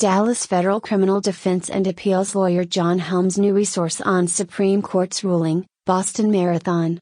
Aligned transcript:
Dallas 0.00 0.46
federal 0.46 0.80
criminal 0.80 1.20
defense 1.20 1.68
and 1.68 1.86
appeals 1.86 2.34
lawyer 2.34 2.64
John 2.64 3.00
Helms' 3.00 3.36
new 3.36 3.52
resource 3.52 4.00
on 4.00 4.28
Supreme 4.28 4.80
Court's 4.80 5.22
ruling, 5.22 5.66
Boston 5.84 6.30
Marathon. 6.30 6.98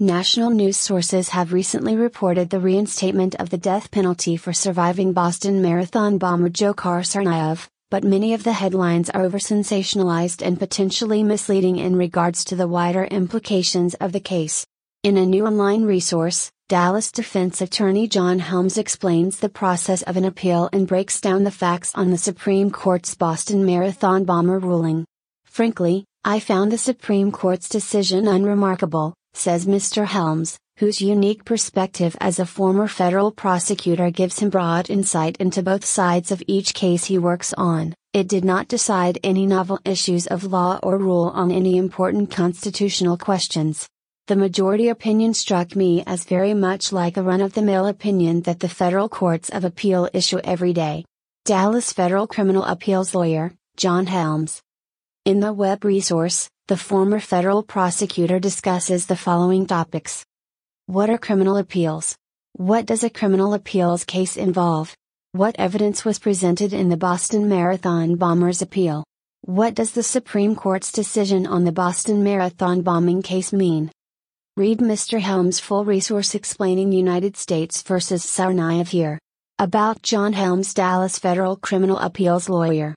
National 0.00 0.50
news 0.50 0.76
sources 0.76 1.28
have 1.28 1.52
recently 1.52 1.94
reported 1.94 2.50
the 2.50 2.58
reinstatement 2.58 3.36
of 3.36 3.50
the 3.50 3.56
death 3.56 3.92
penalty 3.92 4.36
for 4.36 4.52
surviving 4.52 5.12
Boston 5.12 5.62
Marathon 5.62 6.18
bomber 6.18 6.50
Dzhokhar 6.50 7.04
Tsarnaev, 7.04 7.68
but 7.88 8.02
many 8.02 8.34
of 8.34 8.42
the 8.42 8.54
headlines 8.54 9.10
are 9.10 9.22
over 9.22 9.38
sensationalized 9.38 10.44
and 10.44 10.58
potentially 10.58 11.22
misleading 11.22 11.78
in 11.78 11.94
regards 11.94 12.44
to 12.46 12.56
the 12.56 12.66
wider 12.66 13.04
implications 13.04 13.94
of 14.00 14.10
the 14.10 14.18
case. 14.18 14.66
In 15.04 15.16
a 15.16 15.24
new 15.24 15.46
online 15.46 15.84
resource, 15.84 16.50
Dallas 16.70 17.12
defense 17.12 17.60
attorney 17.60 18.08
John 18.08 18.38
Helms 18.38 18.78
explains 18.78 19.38
the 19.38 19.50
process 19.50 20.00
of 20.00 20.16
an 20.16 20.24
appeal 20.24 20.70
and 20.72 20.88
breaks 20.88 21.20
down 21.20 21.44
the 21.44 21.50
facts 21.50 21.92
on 21.94 22.10
the 22.10 22.16
Supreme 22.16 22.70
Court's 22.70 23.14
Boston 23.14 23.66
Marathon 23.66 24.24
bomber 24.24 24.58
ruling. 24.58 25.04
Frankly, 25.44 26.06
I 26.24 26.40
found 26.40 26.72
the 26.72 26.78
Supreme 26.78 27.30
Court's 27.30 27.68
decision 27.68 28.26
unremarkable, 28.26 29.12
says 29.34 29.66
Mr. 29.66 30.06
Helms, 30.06 30.56
whose 30.78 31.02
unique 31.02 31.44
perspective 31.44 32.16
as 32.18 32.38
a 32.38 32.46
former 32.46 32.88
federal 32.88 33.30
prosecutor 33.30 34.10
gives 34.10 34.38
him 34.38 34.48
broad 34.48 34.88
insight 34.88 35.36
into 35.36 35.62
both 35.62 35.84
sides 35.84 36.32
of 36.32 36.42
each 36.46 36.72
case 36.72 37.04
he 37.04 37.18
works 37.18 37.52
on. 37.58 37.94
It 38.14 38.26
did 38.26 38.42
not 38.42 38.68
decide 38.68 39.18
any 39.22 39.44
novel 39.44 39.80
issues 39.84 40.26
of 40.26 40.44
law 40.44 40.80
or 40.82 40.96
rule 40.96 41.30
on 41.34 41.50
any 41.50 41.76
important 41.76 42.30
constitutional 42.30 43.18
questions. 43.18 43.86
The 44.26 44.36
majority 44.36 44.88
opinion 44.88 45.34
struck 45.34 45.76
me 45.76 46.02
as 46.06 46.24
very 46.24 46.54
much 46.54 46.94
like 46.94 47.18
a 47.18 47.22
run 47.22 47.42
of 47.42 47.52
the 47.52 47.60
mill 47.60 47.86
opinion 47.86 48.40
that 48.42 48.58
the 48.58 48.70
federal 48.70 49.06
courts 49.06 49.50
of 49.50 49.66
appeal 49.66 50.08
issue 50.14 50.38
every 50.42 50.72
day. 50.72 51.04
Dallas 51.44 51.92
federal 51.92 52.26
criminal 52.26 52.64
appeals 52.64 53.14
lawyer, 53.14 53.52
John 53.76 54.06
Helms. 54.06 54.62
In 55.26 55.40
the 55.40 55.52
web 55.52 55.84
resource, 55.84 56.48
the 56.68 56.76
former 56.78 57.20
federal 57.20 57.62
prosecutor 57.62 58.38
discusses 58.38 59.04
the 59.04 59.14
following 59.14 59.66
topics 59.66 60.24
What 60.86 61.10
are 61.10 61.18
criminal 61.18 61.58
appeals? 61.58 62.16
What 62.54 62.86
does 62.86 63.04
a 63.04 63.10
criminal 63.10 63.52
appeals 63.52 64.04
case 64.04 64.38
involve? 64.38 64.96
What 65.32 65.54
evidence 65.58 66.02
was 66.02 66.18
presented 66.18 66.72
in 66.72 66.88
the 66.88 66.96
Boston 66.96 67.46
Marathon 67.46 68.16
bombers 68.16 68.62
appeal? 68.62 69.04
What 69.42 69.74
does 69.74 69.90
the 69.90 70.02
Supreme 70.02 70.56
Court's 70.56 70.92
decision 70.92 71.46
on 71.46 71.64
the 71.64 71.72
Boston 71.72 72.24
Marathon 72.24 72.80
bombing 72.80 73.20
case 73.20 73.52
mean? 73.52 73.90
Read 74.56 74.78
Mr. 74.78 75.20
Helms' 75.20 75.58
full 75.58 75.84
resource 75.84 76.36
explaining 76.36 76.92
United 76.92 77.36
States 77.36 77.82
vs. 77.82 78.24
Tsarnaev 78.24 78.86
here. 78.86 79.18
About 79.58 80.00
John 80.02 80.32
Helms, 80.32 80.72
Dallas 80.72 81.18
federal 81.18 81.56
criminal 81.56 81.98
appeals 81.98 82.48
lawyer. 82.48 82.94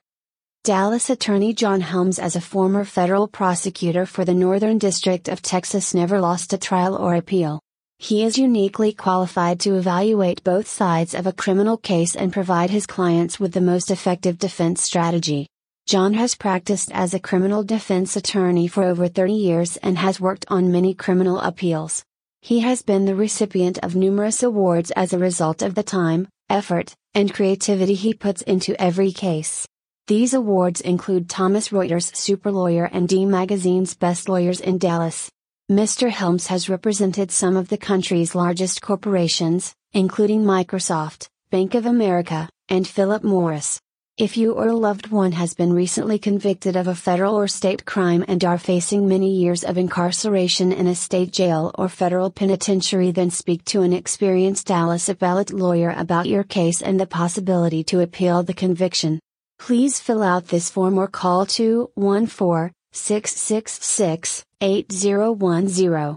Dallas 0.62 1.10
attorney 1.10 1.52
John 1.52 1.80
Helms, 1.80 2.20
as 2.20 2.36
a 2.36 2.40
former 2.40 2.84
federal 2.84 3.26
prosecutor 3.26 4.06
for 4.06 4.24
the 4.24 4.34
Northern 4.34 4.78
District 4.78 5.26
of 5.26 5.42
Texas, 5.42 5.94
never 5.94 6.20
lost 6.20 6.52
a 6.52 6.58
trial 6.58 6.94
or 6.94 7.16
appeal. 7.16 7.58
He 7.98 8.22
is 8.22 8.38
uniquely 8.38 8.92
qualified 8.92 9.58
to 9.62 9.74
evaluate 9.74 10.44
both 10.44 10.68
sides 10.68 11.12
of 11.12 11.26
a 11.26 11.32
criminal 11.32 11.76
case 11.76 12.14
and 12.14 12.32
provide 12.32 12.70
his 12.70 12.86
clients 12.86 13.40
with 13.40 13.52
the 13.52 13.60
most 13.60 13.90
effective 13.90 14.38
defense 14.38 14.80
strategy. 14.80 15.48
John 15.88 16.12
has 16.12 16.34
practiced 16.34 16.92
as 16.92 17.14
a 17.14 17.18
criminal 17.18 17.62
defense 17.62 18.14
attorney 18.14 18.68
for 18.68 18.84
over 18.84 19.08
30 19.08 19.32
years 19.32 19.78
and 19.78 19.96
has 19.96 20.20
worked 20.20 20.44
on 20.48 20.70
many 20.70 20.92
criminal 20.92 21.40
appeals. 21.40 22.04
He 22.42 22.60
has 22.60 22.82
been 22.82 23.06
the 23.06 23.14
recipient 23.14 23.78
of 23.78 23.96
numerous 23.96 24.42
awards 24.42 24.90
as 24.90 25.14
a 25.14 25.18
result 25.18 25.62
of 25.62 25.74
the 25.74 25.82
time, 25.82 26.28
effort, 26.50 26.94
and 27.14 27.32
creativity 27.32 27.94
he 27.94 28.12
puts 28.12 28.42
into 28.42 28.78
every 28.78 29.12
case. 29.12 29.66
These 30.08 30.34
awards 30.34 30.82
include 30.82 31.30
Thomson 31.30 31.78
Reuters 31.78 32.14
Super 32.14 32.52
Lawyer 32.52 32.90
and 32.92 33.08
D 33.08 33.24
Magazine's 33.24 33.94
Best 33.94 34.28
Lawyers 34.28 34.60
in 34.60 34.76
Dallas. 34.76 35.30
Mr. 35.72 36.10
Helms 36.10 36.48
has 36.48 36.68
represented 36.68 37.30
some 37.30 37.56
of 37.56 37.68
the 37.68 37.78
country's 37.78 38.34
largest 38.34 38.82
corporations, 38.82 39.72
including 39.94 40.42
Microsoft, 40.42 41.28
Bank 41.50 41.74
of 41.74 41.86
America, 41.86 42.50
and 42.68 42.86
Philip 42.86 43.24
Morris. 43.24 43.80
If 44.18 44.36
you 44.36 44.54
or 44.54 44.66
a 44.66 44.74
loved 44.74 45.12
one 45.12 45.30
has 45.30 45.54
been 45.54 45.72
recently 45.72 46.18
convicted 46.18 46.74
of 46.74 46.88
a 46.88 46.94
federal 46.96 47.36
or 47.36 47.46
state 47.46 47.84
crime 47.84 48.24
and 48.26 48.44
are 48.44 48.58
facing 48.58 49.06
many 49.06 49.30
years 49.30 49.62
of 49.62 49.78
incarceration 49.78 50.72
in 50.72 50.88
a 50.88 50.96
state 50.96 51.30
jail 51.30 51.70
or 51.78 51.88
federal 51.88 52.28
penitentiary, 52.28 53.12
then 53.12 53.30
speak 53.30 53.64
to 53.66 53.82
an 53.82 53.92
experienced 53.92 54.66
Dallas 54.66 55.08
appellate 55.08 55.52
lawyer 55.52 55.94
about 55.96 56.26
your 56.26 56.42
case 56.42 56.82
and 56.82 56.98
the 56.98 57.06
possibility 57.06 57.84
to 57.84 58.00
appeal 58.00 58.42
the 58.42 58.52
conviction. 58.52 59.20
Please 59.60 60.00
fill 60.00 60.24
out 60.24 60.48
this 60.48 60.68
form 60.68 60.98
or 60.98 61.06
call 61.06 61.46
214 61.46 62.72
666 62.90 64.42
8010. 64.60 66.16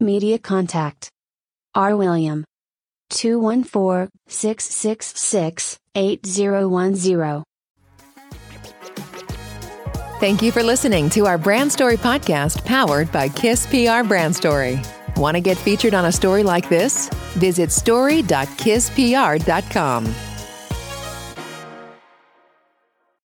Media 0.00 0.38
contact 0.38 1.10
R. 1.74 1.98
William 1.98 2.46
214 3.10 4.08
666 4.28 5.78
8010. 5.94 7.44
Thank 10.18 10.40
you 10.40 10.50
for 10.50 10.62
listening 10.62 11.10
to 11.10 11.26
our 11.26 11.36
Brand 11.36 11.70
Story 11.70 11.98
podcast 11.98 12.64
powered 12.64 13.12
by 13.12 13.28
Kiss 13.28 13.66
PR 13.66 14.02
Brand 14.02 14.34
Story. 14.34 14.80
Want 15.16 15.34
to 15.34 15.42
get 15.42 15.58
featured 15.58 15.92
on 15.94 16.06
a 16.06 16.12
story 16.12 16.42
like 16.42 16.68
this? 16.68 17.08
Visit 17.34 17.70
story.kisspr.com. 17.70 20.14